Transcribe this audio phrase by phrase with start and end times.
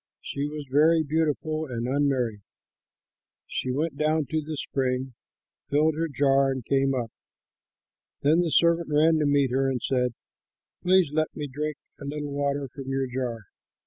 [0.19, 2.41] She was very beautiful and unmarried.
[3.45, 5.13] She went down to the spring,
[5.69, 7.11] filled her jar, and came up.
[8.23, 10.15] Then the servant ran to meet her and said,
[10.81, 13.41] "Please let me drink a little water from your jar."